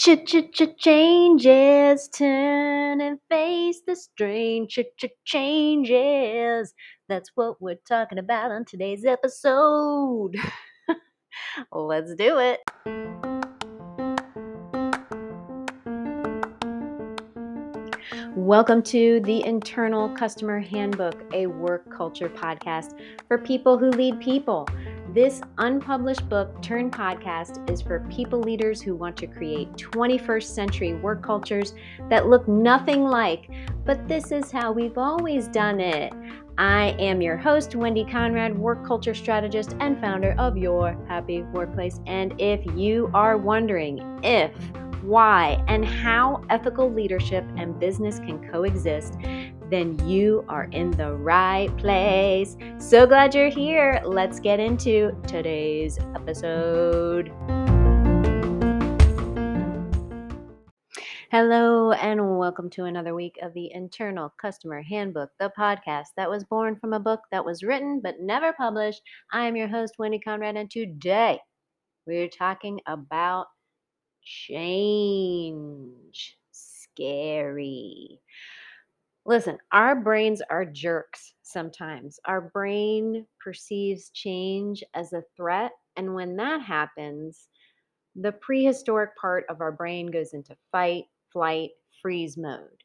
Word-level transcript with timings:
Ch-ch-ch-changes, 0.00 2.08
turn 2.08 3.02
and 3.02 3.18
face 3.28 3.82
the 3.86 3.94
strange 3.94 4.72
ch-ch-changes. 4.72 6.72
That's 7.10 7.30
what 7.34 7.60
we're 7.60 7.74
talking 7.86 8.16
about 8.16 8.50
on 8.50 8.64
today's 8.64 9.04
episode. 9.04 10.38
Let's 11.72 12.14
do 12.14 12.38
it. 12.38 12.60
Welcome 18.34 18.82
to 18.84 19.20
the 19.20 19.44
Internal 19.44 20.08
Customer 20.08 20.60
Handbook, 20.60 21.22
a 21.34 21.46
work 21.46 21.94
culture 21.94 22.30
podcast 22.30 22.98
for 23.28 23.36
people 23.36 23.76
who 23.76 23.90
lead 23.90 24.18
people. 24.18 24.66
This 25.08 25.40
unpublished 25.58 26.28
book 26.28 26.62
turned 26.62 26.92
podcast 26.92 27.68
is 27.68 27.82
for 27.82 28.06
people 28.08 28.40
leaders 28.40 28.80
who 28.80 28.94
want 28.94 29.16
to 29.16 29.26
create 29.26 29.72
21st 29.72 30.44
century 30.44 30.94
work 30.94 31.22
cultures 31.22 31.74
that 32.08 32.28
look 32.28 32.46
nothing 32.46 33.02
like, 33.02 33.50
but 33.84 34.06
this 34.06 34.30
is 34.30 34.52
how 34.52 34.70
we've 34.70 34.98
always 34.98 35.48
done 35.48 35.80
it. 35.80 36.12
I 36.58 36.94
am 37.00 37.20
your 37.20 37.36
host, 37.36 37.74
Wendy 37.74 38.04
Conrad, 38.04 38.56
work 38.56 38.86
culture 38.86 39.14
strategist 39.14 39.74
and 39.80 40.00
founder 40.00 40.36
of 40.38 40.56
Your 40.56 40.96
Happy 41.08 41.42
Workplace. 41.42 41.98
And 42.06 42.40
if 42.40 42.60
you 42.76 43.10
are 43.12 43.36
wondering 43.36 44.20
if, 44.22 44.52
why, 45.02 45.64
and 45.66 45.84
how 45.84 46.44
ethical 46.50 46.92
leadership 46.92 47.44
and 47.56 47.80
business 47.80 48.18
can 48.18 48.46
coexist, 48.50 49.14
then 49.70 49.96
you 50.08 50.44
are 50.48 50.64
in 50.72 50.90
the 50.90 51.14
right 51.14 51.74
place. 51.76 52.56
So 52.78 53.06
glad 53.06 53.34
you're 53.34 53.48
here. 53.48 54.02
Let's 54.04 54.40
get 54.40 54.58
into 54.58 55.16
today's 55.26 55.98
episode. 56.16 57.32
Hello, 61.30 61.92
and 61.92 62.38
welcome 62.38 62.68
to 62.70 62.86
another 62.86 63.14
week 63.14 63.38
of 63.40 63.54
the 63.54 63.70
Internal 63.72 64.34
Customer 64.40 64.82
Handbook, 64.82 65.30
the 65.38 65.52
podcast 65.56 66.06
that 66.16 66.28
was 66.28 66.42
born 66.42 66.74
from 66.74 66.92
a 66.92 66.98
book 66.98 67.20
that 67.30 67.44
was 67.44 67.62
written 67.62 68.00
but 68.02 68.18
never 68.18 68.52
published. 68.52 69.00
I 69.32 69.46
am 69.46 69.54
your 69.54 69.68
host, 69.68 69.94
Wendy 69.96 70.18
Conrad, 70.18 70.56
and 70.56 70.68
today 70.68 71.38
we're 72.04 72.28
talking 72.28 72.80
about 72.88 73.46
change. 74.24 76.36
Scary. 76.50 78.20
Listen, 79.30 79.58
our 79.70 79.94
brains 79.94 80.42
are 80.50 80.64
jerks 80.64 81.34
sometimes. 81.42 82.18
Our 82.24 82.40
brain 82.40 83.24
perceives 83.38 84.10
change 84.10 84.82
as 84.94 85.12
a 85.12 85.22
threat. 85.36 85.70
And 85.96 86.16
when 86.16 86.34
that 86.38 86.62
happens, 86.62 87.46
the 88.16 88.32
prehistoric 88.32 89.16
part 89.16 89.44
of 89.48 89.60
our 89.60 89.70
brain 89.70 90.10
goes 90.10 90.32
into 90.32 90.56
fight, 90.72 91.04
flight, 91.32 91.70
freeze 92.02 92.36
mode. 92.36 92.82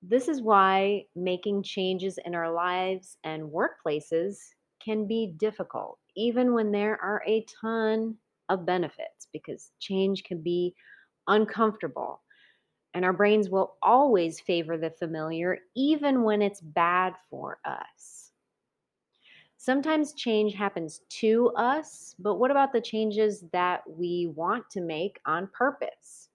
This 0.00 0.28
is 0.28 0.40
why 0.40 1.06
making 1.16 1.64
changes 1.64 2.20
in 2.24 2.36
our 2.36 2.52
lives 2.52 3.18
and 3.24 3.50
workplaces 3.50 4.36
can 4.80 5.08
be 5.08 5.34
difficult, 5.38 5.98
even 6.14 6.54
when 6.54 6.70
there 6.70 7.02
are 7.02 7.20
a 7.26 7.44
ton 7.60 8.14
of 8.48 8.64
benefits, 8.64 9.26
because 9.32 9.72
change 9.80 10.22
can 10.22 10.40
be 10.40 10.72
uncomfortable 11.26 12.22
and 12.94 13.04
our 13.04 13.12
brains 13.12 13.50
will 13.50 13.76
always 13.82 14.40
favor 14.40 14.76
the 14.76 14.90
familiar, 14.90 15.58
even 15.74 16.22
when 16.22 16.42
it's 16.42 16.60
bad 16.60 17.14
for 17.30 17.60
us. 17.64 18.32
Sometimes 19.58 20.12
change 20.12 20.54
happens 20.54 21.02
to 21.20 21.50
us, 21.50 22.16
but 22.18 22.34
what 22.36 22.50
about 22.50 22.72
the 22.72 22.80
changes 22.80 23.42
that 23.52 23.88
we 23.88 24.26
want 24.26 24.68
to 24.70 24.80
make 24.80 25.20
on 25.24 25.46
purpose? 25.46 26.30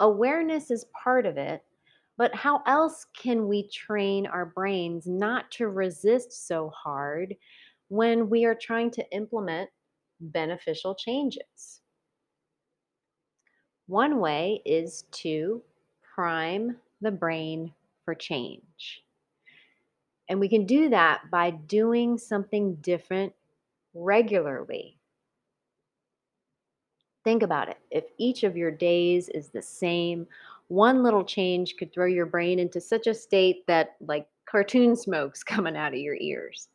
Awareness 0.00 0.70
is 0.70 0.86
part 0.86 1.26
of 1.26 1.36
it, 1.38 1.64
but 2.16 2.34
how 2.34 2.62
else 2.66 3.04
can 3.04 3.46
we 3.46 3.68
train 3.68 4.26
our 4.26 4.44
brains 4.46 5.06
not 5.06 5.50
to 5.52 5.68
resist 5.68 6.32
so 6.32 6.70
hard 6.70 7.36
when 7.88 8.28
we 8.28 8.44
are 8.44 8.54
trying 8.54 8.90
to 8.92 9.12
implement 9.12 9.70
beneficial 10.20 10.94
changes? 10.94 11.79
One 13.90 14.20
way 14.20 14.62
is 14.64 15.02
to 15.10 15.60
prime 16.14 16.76
the 17.00 17.10
brain 17.10 17.74
for 18.04 18.14
change. 18.14 19.02
And 20.28 20.38
we 20.38 20.48
can 20.48 20.64
do 20.64 20.88
that 20.90 21.28
by 21.28 21.50
doing 21.50 22.16
something 22.16 22.76
different 22.76 23.32
regularly. 23.92 24.96
Think 27.24 27.42
about 27.42 27.68
it. 27.68 27.78
If 27.90 28.04
each 28.16 28.44
of 28.44 28.56
your 28.56 28.70
days 28.70 29.28
is 29.28 29.48
the 29.48 29.60
same, 29.60 30.24
one 30.68 31.02
little 31.02 31.24
change 31.24 31.74
could 31.76 31.92
throw 31.92 32.06
your 32.06 32.26
brain 32.26 32.60
into 32.60 32.80
such 32.80 33.08
a 33.08 33.14
state 33.14 33.66
that, 33.66 33.96
like, 33.98 34.28
cartoon 34.46 34.94
smoke's 34.94 35.42
coming 35.52 35.76
out 35.76 35.94
of 35.94 35.98
your 35.98 36.14
ears. 36.20 36.68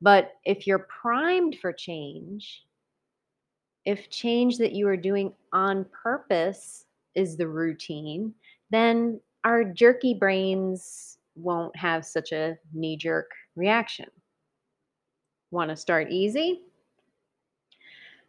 But 0.00 0.32
if 0.44 0.66
you're 0.66 0.88
primed 1.00 1.58
for 1.60 1.72
change, 1.72 2.64
if 3.84 4.10
change 4.10 4.58
that 4.58 4.72
you 4.72 4.86
are 4.88 4.96
doing 4.96 5.32
on 5.52 5.86
purpose 6.02 6.86
is 7.14 7.36
the 7.36 7.48
routine, 7.48 8.32
then 8.70 9.20
our 9.44 9.64
jerky 9.64 10.14
brains 10.14 11.18
won't 11.34 11.74
have 11.76 12.04
such 12.04 12.32
a 12.32 12.56
knee 12.72 12.96
jerk 12.96 13.30
reaction. 13.56 14.06
Want 15.50 15.70
to 15.70 15.76
start 15.76 16.10
easy? 16.10 16.62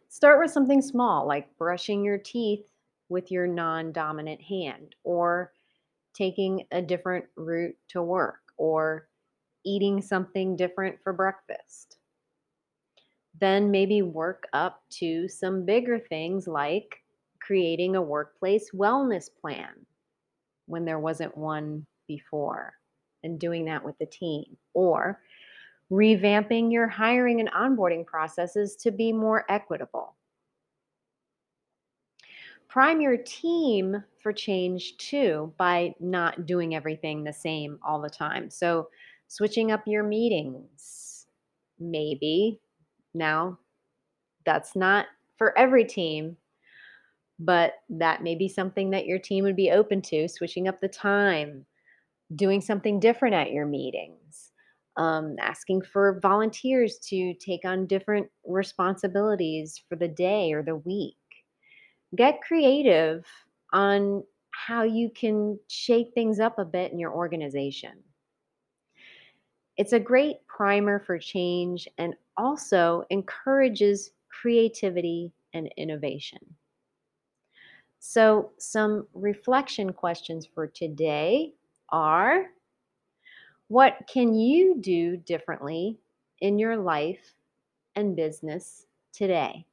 Start 0.08 0.40
with 0.40 0.50
something 0.50 0.82
small 0.82 1.26
like 1.26 1.56
brushing 1.56 2.04
your 2.04 2.18
teeth 2.18 2.64
with 3.08 3.30
your 3.30 3.46
non 3.46 3.92
dominant 3.92 4.40
hand, 4.40 4.94
or 5.04 5.52
taking 6.14 6.64
a 6.72 6.80
different 6.80 7.24
route 7.36 7.76
to 7.88 8.02
work, 8.02 8.40
or 8.56 9.08
eating 9.64 10.00
something 10.00 10.56
different 10.56 10.96
for 11.02 11.12
breakfast 11.12 11.98
then 13.40 13.70
maybe 13.70 14.02
work 14.02 14.44
up 14.52 14.82
to 14.90 15.28
some 15.28 15.64
bigger 15.64 15.98
things 15.98 16.46
like 16.46 17.02
creating 17.40 17.96
a 17.96 18.02
workplace 18.02 18.70
wellness 18.72 19.28
plan 19.40 19.86
when 20.66 20.84
there 20.84 20.98
wasn't 20.98 21.36
one 21.36 21.86
before 22.06 22.74
and 23.22 23.40
doing 23.40 23.64
that 23.64 23.84
with 23.84 23.98
the 23.98 24.06
team 24.06 24.56
or 24.72 25.20
revamping 25.90 26.72
your 26.72 26.88
hiring 26.88 27.40
and 27.40 27.50
onboarding 27.52 28.06
processes 28.06 28.76
to 28.76 28.90
be 28.90 29.12
more 29.12 29.44
equitable. 29.50 30.16
Prime 32.68 33.00
your 33.00 33.16
team 33.18 34.02
for 34.20 34.32
change 34.32 34.96
too 34.96 35.52
by 35.58 35.94
not 36.00 36.46
doing 36.46 36.74
everything 36.74 37.22
the 37.22 37.32
same 37.32 37.78
all 37.86 38.00
the 38.00 38.10
time. 38.10 38.50
So, 38.50 38.88
switching 39.28 39.70
up 39.70 39.86
your 39.86 40.02
meetings, 40.02 41.26
maybe 41.78 42.60
now, 43.14 43.58
that's 44.44 44.76
not 44.76 45.06
for 45.38 45.56
every 45.58 45.84
team, 45.84 46.36
but 47.38 47.74
that 47.88 48.22
may 48.22 48.34
be 48.34 48.48
something 48.48 48.90
that 48.90 49.06
your 49.06 49.18
team 49.18 49.44
would 49.44 49.56
be 49.56 49.70
open 49.70 50.02
to 50.02 50.28
switching 50.28 50.68
up 50.68 50.80
the 50.80 50.88
time, 50.88 51.64
doing 52.36 52.60
something 52.60 53.00
different 53.00 53.34
at 53.34 53.52
your 53.52 53.66
meetings, 53.66 54.52
um, 54.96 55.36
asking 55.40 55.82
for 55.82 56.20
volunteers 56.20 56.98
to 56.98 57.34
take 57.34 57.64
on 57.64 57.86
different 57.86 58.28
responsibilities 58.46 59.82
for 59.88 59.96
the 59.96 60.08
day 60.08 60.52
or 60.52 60.62
the 60.62 60.76
week. 60.76 61.16
Get 62.14 62.42
creative 62.42 63.24
on 63.72 64.22
how 64.52 64.84
you 64.84 65.10
can 65.10 65.58
shake 65.68 66.12
things 66.14 66.38
up 66.38 66.58
a 66.58 66.64
bit 66.64 66.92
in 66.92 66.98
your 66.98 67.12
organization. 67.12 67.92
It's 69.76 69.92
a 69.92 69.98
great 69.98 70.46
primer 70.46 71.00
for 71.00 71.18
change 71.18 71.88
and 71.98 72.14
also 72.36 73.04
encourages 73.10 74.12
creativity 74.28 75.32
and 75.52 75.72
innovation. 75.76 76.38
So, 78.00 78.52
some 78.58 79.06
reflection 79.14 79.92
questions 79.92 80.46
for 80.46 80.66
today 80.66 81.54
are 81.88 82.46
What 83.68 83.96
can 84.12 84.34
you 84.34 84.76
do 84.80 85.16
differently 85.16 85.98
in 86.40 86.58
your 86.58 86.76
life 86.76 87.34
and 87.96 88.14
business 88.14 88.86
today? 89.12 89.66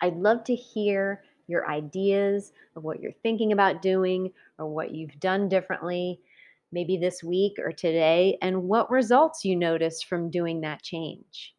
I'd 0.00 0.16
love 0.16 0.44
to 0.44 0.54
hear 0.54 1.22
your 1.48 1.68
ideas 1.70 2.52
of 2.76 2.84
what 2.84 3.00
you're 3.00 3.12
thinking 3.22 3.52
about 3.52 3.82
doing 3.82 4.32
or 4.58 4.66
what 4.66 4.94
you've 4.94 5.18
done 5.20 5.48
differently 5.48 6.20
maybe 6.72 6.96
this 6.96 7.22
week 7.22 7.54
or 7.58 7.72
today, 7.72 8.38
and 8.42 8.64
what 8.64 8.90
results 8.90 9.44
you 9.44 9.56
notice 9.56 10.02
from 10.02 10.30
doing 10.30 10.60
that 10.60 10.82
change. 10.82 11.54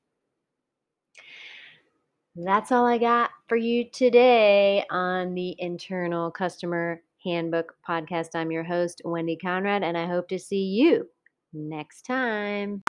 That's 2.35 2.71
all 2.71 2.85
I 2.85 2.97
got 2.97 3.31
for 3.47 3.57
you 3.57 3.89
today 3.89 4.85
on 4.89 5.33
the 5.33 5.55
Internal 5.59 6.31
Customer 6.31 7.01
Handbook 7.23 7.75
podcast. 7.87 8.29
I'm 8.35 8.51
your 8.51 8.63
host, 8.63 9.01
Wendy 9.03 9.35
Conrad, 9.35 9.83
and 9.83 9.97
I 9.97 10.05
hope 10.05 10.29
to 10.29 10.39
see 10.39 10.63
you 10.63 11.07
next 11.53 12.03
time. 12.03 12.83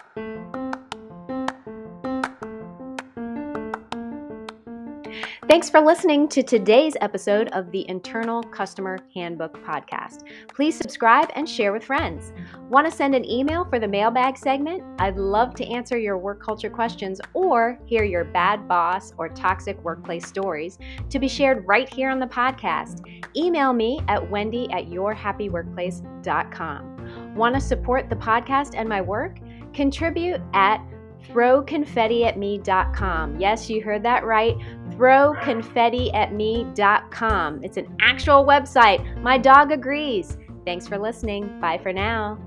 Thanks 5.48 5.68
for 5.68 5.80
listening 5.80 6.28
to 6.28 6.42
today's 6.42 6.96
episode 7.00 7.48
of 7.48 7.70
the 7.70 7.88
Internal 7.88 8.42
Customer 8.42 8.98
Handbook 9.14 9.62
Podcast. 9.64 10.24
Please 10.48 10.76
subscribe 10.76 11.30
and 11.34 11.48
share 11.48 11.72
with 11.72 11.84
friends. 11.84 12.32
Want 12.68 12.88
to 12.88 12.96
send 12.96 13.14
an 13.14 13.24
email 13.24 13.64
for 13.64 13.78
the 13.78 13.88
mailbag 13.88 14.36
segment? 14.36 14.82
I'd 14.98 15.16
love 15.16 15.54
to 15.56 15.66
answer 15.66 15.98
your 15.98 16.18
work 16.18 16.42
culture 16.42 16.70
questions 16.70 17.20
or 17.34 17.78
hear 17.86 18.04
your 18.04 18.24
bad 18.24 18.68
boss 18.68 19.12
or 19.18 19.28
toxic 19.28 19.82
workplace 19.82 20.26
stories 20.26 20.78
to 21.08 21.18
be 21.18 21.28
shared 21.28 21.66
right 21.66 21.92
here 21.92 22.10
on 22.10 22.20
the 22.20 22.26
podcast. 22.26 23.00
Email 23.36 23.72
me 23.72 24.00
at 24.08 24.30
wendy 24.30 24.70
at 24.72 24.86
yourhappyworkplace.com. 24.86 27.34
Want 27.34 27.54
to 27.54 27.60
support 27.60 28.10
the 28.10 28.16
podcast 28.16 28.72
and 28.74 28.88
my 28.88 29.00
work? 29.00 29.38
Contribute 29.72 30.40
at 30.52 30.84
throwconfettiatme.com. 31.28 33.40
Yes, 33.40 33.70
you 33.70 33.82
heard 33.82 34.02
that 34.02 34.24
right. 34.24 34.56
Throwconfettiatme.com. 35.00 37.64
It's 37.64 37.78
an 37.78 37.96
actual 38.00 38.44
website. 38.44 39.22
My 39.22 39.38
dog 39.38 39.72
agrees. 39.72 40.36
Thanks 40.66 40.86
for 40.86 40.98
listening. 40.98 41.58
Bye 41.58 41.78
for 41.78 41.90
now. 41.92 42.38